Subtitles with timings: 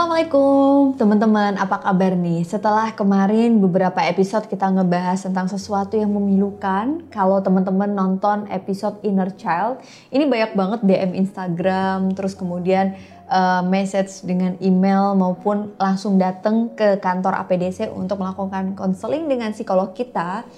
[0.00, 2.40] Assalamualaikum teman-teman, apa kabar nih?
[2.40, 9.28] Setelah kemarin beberapa episode kita ngebahas tentang sesuatu yang memilukan, kalau teman-teman nonton episode Inner
[9.36, 9.76] Child,
[10.08, 12.96] ini banyak banget DM Instagram, terus kemudian
[13.28, 19.92] uh, message dengan email maupun langsung datang ke kantor APDC untuk melakukan konseling dengan psikolog
[19.92, 20.48] kita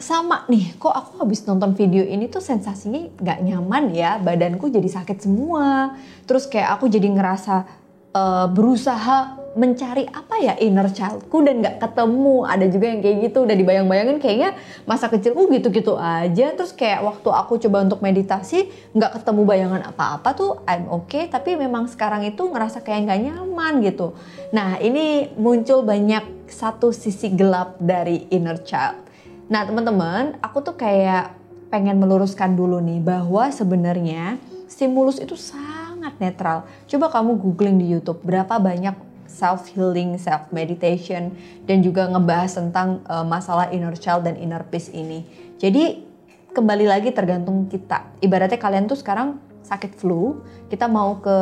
[0.00, 4.88] sama nih, kok aku habis nonton video ini tuh sensasinya gak nyaman ya, badanku jadi
[4.88, 5.94] sakit semua.
[6.26, 7.83] Terus kayak aku jadi ngerasa
[8.14, 12.42] uh, berusaha mencari apa ya inner childku dan nggak ketemu.
[12.42, 14.50] Ada juga yang kayak gitu udah dibayang-bayangin kayaknya
[14.82, 16.54] masa kecilku gitu-gitu aja.
[16.58, 21.30] Terus kayak waktu aku coba untuk meditasi nggak ketemu bayangan apa-apa tuh I'm okay.
[21.30, 24.18] Tapi memang sekarang itu ngerasa kayak nggak nyaman gitu.
[24.50, 29.06] Nah ini muncul banyak satu sisi gelap dari inner child.
[29.46, 31.30] Nah teman-teman aku tuh kayak
[31.70, 35.73] pengen meluruskan dulu nih bahwa sebenarnya stimulus itu sangat
[36.04, 36.68] sangat netral.
[36.84, 38.92] Coba kamu googling di YouTube berapa banyak
[39.24, 41.32] self healing, self meditation
[41.64, 45.24] dan juga ngebahas tentang uh, masalah inner child dan inner peace ini.
[45.56, 46.04] Jadi
[46.52, 48.20] kembali lagi tergantung kita.
[48.20, 51.36] Ibaratnya kalian tuh sekarang sakit flu, kita mau ke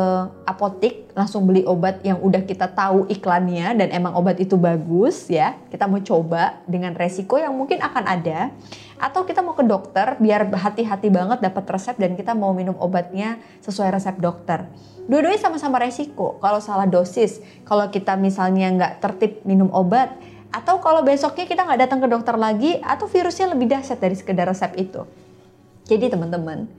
[0.47, 5.59] apotik langsung beli obat yang udah kita tahu iklannya dan emang obat itu bagus ya.
[5.67, 8.55] Kita mau coba dengan resiko yang mungkin akan ada
[8.95, 13.43] atau kita mau ke dokter biar hati-hati banget dapat resep dan kita mau minum obatnya
[13.59, 14.63] sesuai resep dokter.
[15.03, 16.39] Dua-duanya sama-sama resiko.
[16.39, 20.15] Kalau salah dosis, kalau kita misalnya nggak tertib minum obat,
[20.47, 24.47] atau kalau besoknya kita nggak datang ke dokter lagi, atau virusnya lebih dahsyat dari sekedar
[24.47, 25.03] resep itu.
[25.83, 26.71] Jadi teman-teman,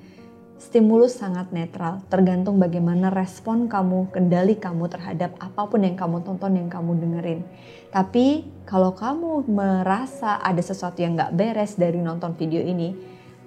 [0.54, 6.54] Stimulus sangat netral, tergantung bagaimana respon kamu, kendali kamu terhadap apa pun yang kamu tonton,
[6.54, 7.42] yang kamu dengerin.
[7.90, 12.94] Tapi kalau kamu merasa ada sesuatu yang gak beres dari nonton video ini,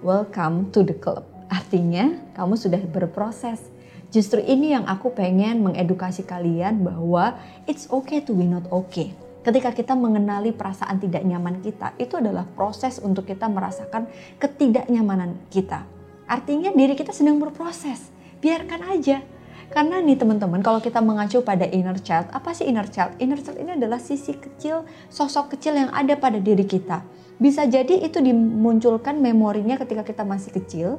[0.03, 1.23] welcome to the club.
[1.47, 3.63] Artinya kamu sudah berproses.
[4.11, 7.39] Justru ini yang aku pengen mengedukasi kalian bahwa
[7.71, 9.15] it's okay to be not okay.
[9.47, 14.11] Ketika kita mengenali perasaan tidak nyaman kita, itu adalah proses untuk kita merasakan
[14.43, 15.87] ketidaknyamanan kita
[16.27, 18.11] Artinya diri kita sedang berproses.
[18.43, 19.23] Biarkan aja.
[19.67, 23.15] Karena nih teman-teman, kalau kita mengacu pada inner child, apa sih inner child?
[23.19, 27.03] Inner child ini adalah sisi kecil, sosok kecil yang ada pada diri kita.
[27.35, 30.89] Bisa jadi itu dimunculkan memorinya ketika kita masih kecil,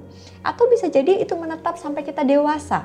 [0.44, 2.84] atau bisa jadi itu menetap sampai kita dewasa.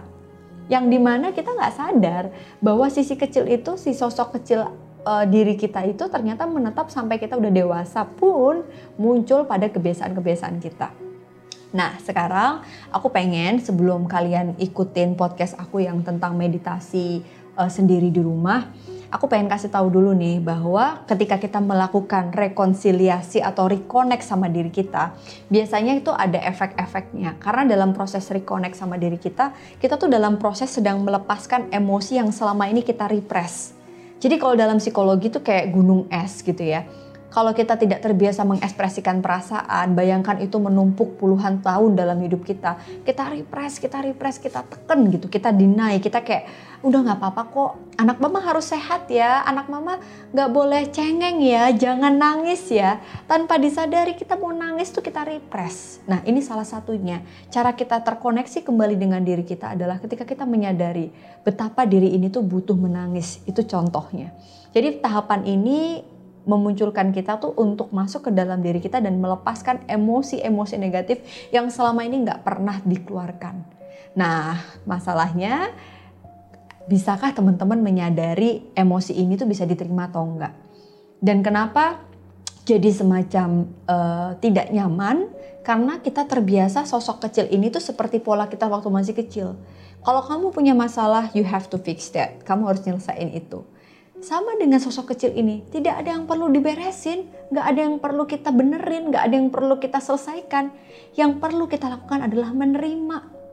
[0.71, 2.23] Yang di mana kita nggak sadar
[2.63, 4.63] bahwa sisi kecil itu, si sosok kecil
[5.03, 8.63] uh, diri kita itu ternyata menetap sampai kita udah dewasa pun
[8.95, 11.02] muncul pada kebiasaan-kebiasaan kita.
[11.73, 12.61] Nah, sekarang
[12.93, 17.25] aku pengen sebelum kalian ikutin podcast aku yang tentang meditasi
[17.57, 18.69] uh, sendiri di rumah,
[19.09, 24.69] aku pengen kasih tahu dulu nih bahwa ketika kita melakukan rekonsiliasi atau reconnect sama diri
[24.69, 25.17] kita,
[25.49, 27.41] biasanya itu ada efek-efeknya.
[27.41, 32.29] Karena dalam proses reconnect sama diri kita, kita tuh dalam proses sedang melepaskan emosi yang
[32.29, 33.73] selama ini kita repress.
[34.21, 36.85] Jadi kalau dalam psikologi tuh kayak gunung es gitu ya
[37.33, 42.77] kalau kita tidak terbiasa mengekspresikan perasaan, bayangkan itu menumpuk puluhan tahun dalam hidup kita.
[43.01, 46.45] Kita repress, kita repress, kita tekan gitu, kita deny, kita kayak
[46.85, 47.71] udah nggak apa-apa kok.
[47.97, 49.97] Anak mama harus sehat ya, anak mama
[50.29, 53.01] nggak boleh cengeng ya, jangan nangis ya.
[53.25, 56.05] Tanpa disadari kita mau nangis tuh kita repress.
[56.05, 57.25] Nah ini salah satunya.
[57.49, 61.09] Cara kita terkoneksi kembali dengan diri kita adalah ketika kita menyadari
[61.41, 63.41] betapa diri ini tuh butuh menangis.
[63.49, 64.29] Itu contohnya.
[64.73, 66.12] Jadi tahapan ini
[66.43, 71.23] memunculkan kita tuh untuk masuk ke dalam diri kita dan melepaskan emosi-emosi negatif
[71.55, 73.55] yang selama ini nggak pernah dikeluarkan.
[74.13, 75.71] Nah, masalahnya
[76.85, 80.53] bisakah teman-teman menyadari emosi ini tuh bisa diterima atau enggak?
[81.23, 82.03] Dan kenapa
[82.67, 85.31] jadi semacam uh, tidak nyaman?
[85.63, 89.55] Karena kita terbiasa sosok kecil ini tuh seperti pola kita waktu masih kecil.
[90.03, 92.43] Kalau kamu punya masalah, you have to fix that.
[92.43, 93.63] Kamu harus nyelesain itu
[94.23, 98.55] sama dengan sosok kecil ini, tidak ada yang perlu diberesin, nggak ada yang perlu kita
[98.55, 100.71] benerin, nggak ada yang perlu kita selesaikan.
[101.19, 103.43] Yang perlu kita lakukan adalah menerima.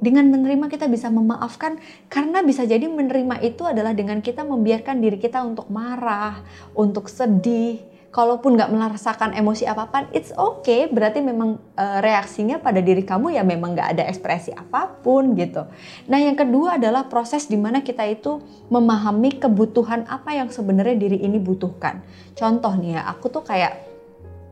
[0.00, 1.80] Dengan menerima kita bisa memaafkan,
[2.12, 6.40] karena bisa jadi menerima itu adalah dengan kita membiarkan diri kita untuk marah,
[6.76, 7.80] untuk sedih,
[8.10, 10.90] kalaupun nggak merasakan emosi apa-apa, it's okay.
[10.90, 15.66] Berarti memang e, reaksinya pada diri kamu ya memang nggak ada ekspresi apa pun gitu.
[16.10, 21.22] Nah yang kedua adalah proses di mana kita itu memahami kebutuhan apa yang sebenarnya diri
[21.22, 22.02] ini butuhkan.
[22.34, 23.78] Contoh nih ya, aku tuh kayak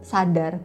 [0.06, 0.62] sadar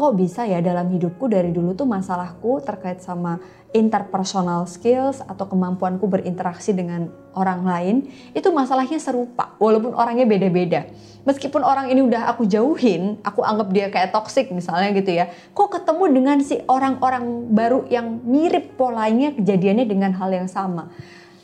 [0.00, 3.36] kok bisa ya dalam hidupku dari dulu tuh masalahku terkait sama
[3.76, 7.96] interpersonal skills atau kemampuanku berinteraksi dengan orang lain
[8.32, 10.88] itu masalahnya serupa walaupun orangnya beda-beda.
[11.28, 15.28] Meskipun orang ini udah aku jauhin, aku anggap dia kayak toxic misalnya gitu ya.
[15.52, 20.88] Kok ketemu dengan si orang-orang baru yang mirip polanya kejadiannya dengan hal yang sama.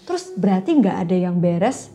[0.06, 1.90] terus berarti nggak ada yang beres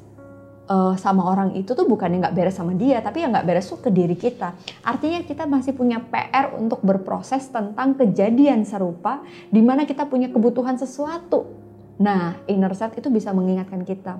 [0.72, 3.84] uh, sama orang itu tuh bukannya nggak beres sama dia, tapi yang nggak beres tuh
[3.84, 4.56] ke diri kita.
[4.88, 9.20] Artinya kita masih punya PR untuk berproses tentang kejadian serupa
[9.52, 11.52] di mana kita punya kebutuhan sesuatu.
[12.00, 14.18] Nah, inner set itu bisa mengingatkan kita.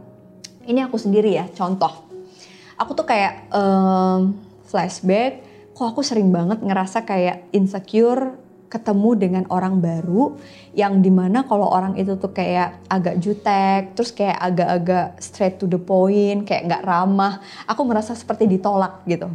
[0.68, 2.06] Ini aku sendiri ya, contoh.
[2.78, 4.38] Aku tuh kayak um,
[4.70, 5.42] flashback,
[5.74, 8.38] kok aku sering banget ngerasa kayak insecure
[8.72, 10.40] ketemu dengan orang baru
[10.72, 15.68] yang di mana kalau orang itu tuh kayak agak jutek, terus kayak agak-agak straight to
[15.68, 19.28] the point, kayak nggak ramah, aku merasa seperti ditolak gitu.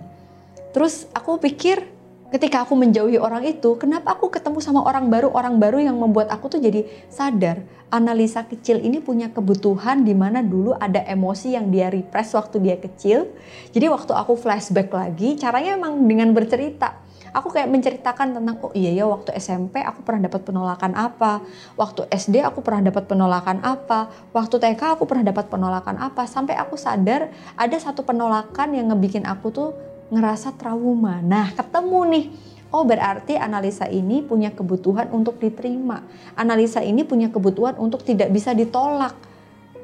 [0.72, 1.84] Terus aku pikir
[2.32, 6.32] ketika aku menjauhi orang itu, kenapa aku ketemu sama orang baru, orang baru yang membuat
[6.32, 7.62] aku tuh jadi sadar
[7.92, 12.76] analisa kecil ini punya kebutuhan di mana dulu ada emosi yang dia repress waktu dia
[12.80, 13.30] kecil.
[13.70, 17.05] Jadi waktu aku flashback lagi, caranya emang dengan bercerita
[17.36, 21.44] aku kayak menceritakan tentang oh iya ya waktu SMP aku pernah dapat penolakan apa,
[21.76, 26.56] waktu SD aku pernah dapat penolakan apa, waktu TK aku pernah dapat penolakan apa, sampai
[26.56, 27.28] aku sadar
[27.60, 29.70] ada satu penolakan yang ngebikin aku tuh
[30.08, 31.20] ngerasa trauma.
[31.20, 32.26] Nah, ketemu nih.
[32.74, 36.02] Oh berarti analisa ini punya kebutuhan untuk diterima.
[36.34, 39.14] Analisa ini punya kebutuhan untuk tidak bisa ditolak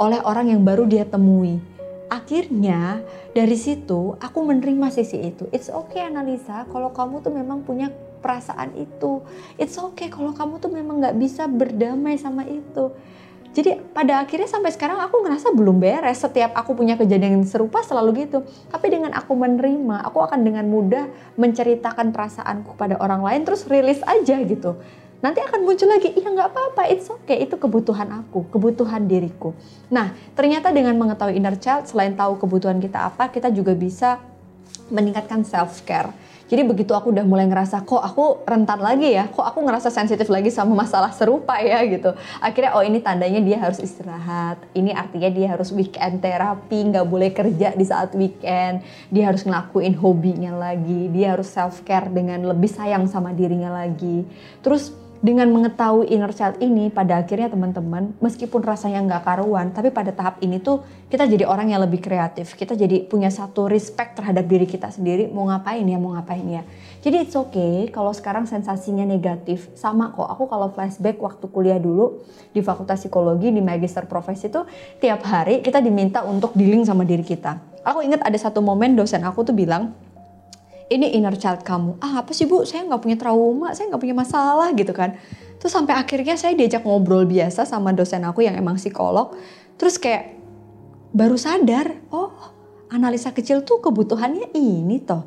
[0.03, 1.72] oleh orang yang baru dia temui
[2.13, 3.01] akhirnya
[3.33, 5.49] dari situ aku menerima sisi itu.
[5.49, 7.89] It's okay analisa kalau kamu tuh memang punya
[8.21, 9.25] perasaan itu.
[9.57, 12.93] It's okay kalau kamu tuh memang nggak bisa berdamai sama itu.
[13.53, 16.25] Jadi pada akhirnya sampai sekarang aku ngerasa belum beres.
[16.25, 18.45] Setiap aku punya kejadian serupa selalu gitu.
[18.69, 24.01] Tapi dengan aku menerima, aku akan dengan mudah menceritakan perasaanku pada orang lain terus rilis
[24.05, 24.81] aja gitu
[25.23, 29.55] nanti akan muncul lagi, iya nggak apa-apa, it's okay, itu kebutuhan aku, kebutuhan diriku.
[29.87, 34.19] Nah, ternyata dengan mengetahui inner child, selain tahu kebutuhan kita apa, kita juga bisa
[34.91, 36.11] meningkatkan self care.
[36.53, 40.29] Jadi begitu aku udah mulai ngerasa kok aku rentan lagi ya, kok aku ngerasa sensitif
[40.29, 42.13] lagi sama masalah serupa ya gitu.
[42.45, 44.61] Akhirnya oh ini tandanya dia harus istirahat.
[44.77, 48.85] Ini artinya dia harus weekend terapi, nggak boleh kerja di saat weekend.
[49.09, 51.09] Dia harus ngelakuin hobinya lagi.
[51.09, 54.29] Dia harus self care dengan lebih sayang sama dirinya lagi.
[54.61, 54.93] Terus
[55.23, 60.43] dengan mengetahui inner child ini pada akhirnya teman-teman meskipun rasanya nggak karuan tapi pada tahap
[60.43, 60.83] ini tuh
[61.15, 62.59] kita jadi orang yang lebih kreatif.
[62.59, 66.67] Kita jadi punya satu respect terhadap diri kita sendiri mau ngapain ya mau ngapain ya.
[67.07, 69.71] Jadi it's okay kalau sekarang sensasinya negatif.
[69.79, 72.19] Sama kok aku kalau flashback waktu kuliah dulu
[72.51, 74.67] di fakultas psikologi di magister profesi itu
[74.99, 77.63] tiap hari kita diminta untuk dealing sama diri kita.
[77.87, 79.95] Aku ingat ada satu momen dosen aku tuh bilang
[80.93, 81.97] ini inner child kamu.
[82.05, 85.17] Ah apa sih bu, saya nggak punya trauma, saya nggak punya masalah gitu kan.
[85.57, 89.33] Terus sampai akhirnya saya diajak ngobrol biasa sama dosen aku yang emang psikolog.
[89.81, 90.37] Terus kayak
[91.17, 92.31] baru sadar, oh
[92.93, 95.25] analisa kecil tuh kebutuhannya ini toh.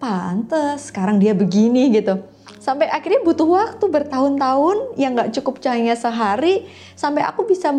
[0.00, 2.18] Pantes sekarang dia begini gitu.
[2.58, 7.70] Sampai akhirnya butuh waktu bertahun-tahun yang nggak cukup hanya sehari sampai aku bisa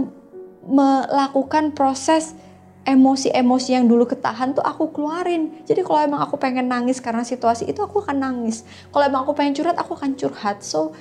[0.64, 2.36] melakukan proses
[2.84, 5.56] emosi-emosi yang dulu ketahan tuh aku keluarin.
[5.64, 8.68] Jadi kalau emang aku pengen nangis karena situasi itu aku akan nangis.
[8.92, 10.62] Kalau emang aku pengen curhat aku akan curhat.
[10.64, 10.92] So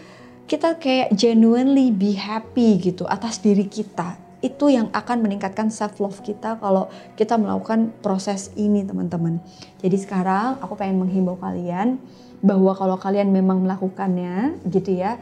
[0.46, 4.14] kita kayak genuinely be happy gitu atas diri kita.
[4.42, 9.42] Itu yang akan meningkatkan self love kita kalau kita melakukan proses ini teman-teman.
[9.82, 11.98] Jadi sekarang aku pengen menghimbau kalian
[12.42, 15.18] bahwa kalau kalian memang melakukannya gitu ya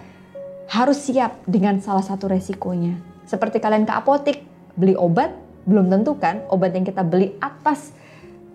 [0.72, 2.96] harus siap dengan salah satu resikonya.
[3.28, 7.92] Seperti kalian ke apotik beli obat belum tentu kan obat yang kita beli atas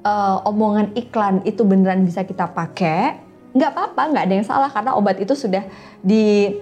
[0.06, 3.22] uh, omongan iklan itu beneran bisa kita pakai.
[3.56, 5.64] Nggak apa-apa nggak ada yang salah karena obat itu sudah
[6.04, 6.56] di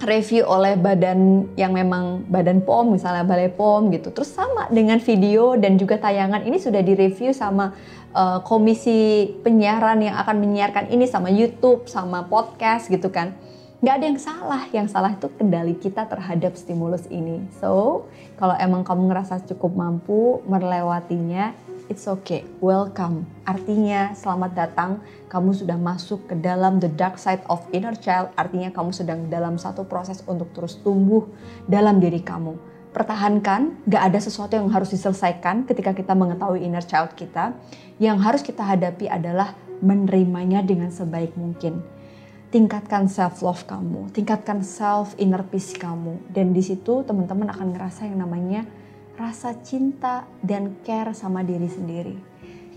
[0.00, 4.08] review oleh badan yang memang badan POM misalnya Balai POM gitu.
[4.14, 6.40] Terus sama dengan video dan juga tayangan.
[6.46, 7.76] Ini sudah direview sama
[8.16, 13.36] uh, komisi penyiaran yang akan menyiarkan ini sama YouTube, sama podcast gitu kan
[13.80, 14.62] nggak ada yang salah.
[14.70, 17.40] Yang salah itu kendali kita terhadap stimulus ini.
[17.60, 18.04] So
[18.36, 21.56] kalau emang kamu ngerasa cukup mampu melewatinya
[21.88, 22.44] it's okay.
[22.60, 23.24] Welcome.
[23.48, 24.90] Artinya selamat datang.
[25.32, 28.30] Kamu sudah masuk ke dalam the dark side of inner child.
[28.36, 31.26] Artinya kamu sedang dalam satu proses untuk terus tumbuh
[31.64, 32.54] dalam diri kamu.
[32.90, 37.54] Pertahankan, gak ada sesuatu yang harus diselesaikan ketika kita mengetahui inner child kita.
[38.02, 41.99] Yang harus kita hadapi adalah menerimanya dengan sebaik mungkin
[42.50, 46.18] tingkatkan self love kamu, tingkatkan self inner peace kamu.
[46.34, 48.66] Dan di situ teman-teman akan ngerasa yang namanya
[49.14, 52.16] rasa cinta dan care sama diri sendiri.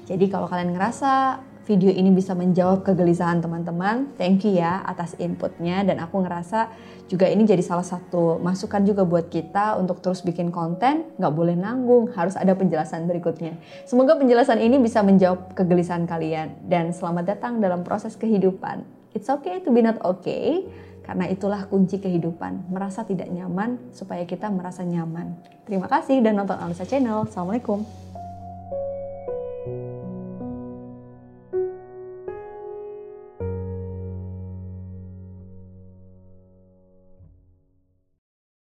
[0.06, 5.82] Jadi kalau kalian ngerasa video ini bisa menjawab kegelisahan teman-teman, thank you ya atas inputnya
[5.88, 6.68] dan aku ngerasa
[7.08, 11.56] juga ini jadi salah satu masukan juga buat kita untuk terus bikin konten, nggak boleh
[11.56, 13.56] nanggung, harus ada penjelasan berikutnya.
[13.88, 19.02] Semoga penjelasan ini bisa menjawab kegelisahan kalian dan selamat datang dalam proses kehidupan.
[19.13, 20.65] It's okay to be not okay.
[21.03, 25.36] Karena itulah kunci kehidupan, merasa tidak nyaman supaya kita merasa nyaman.
[25.67, 27.27] Terima kasih dan nonton Alisa Channel.
[27.27, 27.84] Assalamualaikum.